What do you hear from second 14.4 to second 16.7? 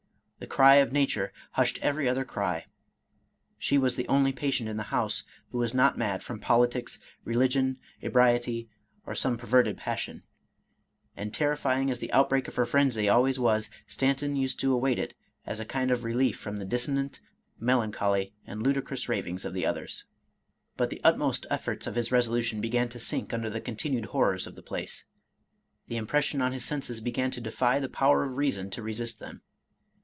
to await it as a kind of relief from the